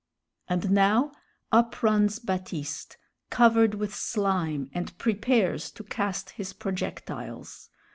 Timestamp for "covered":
3.29-3.75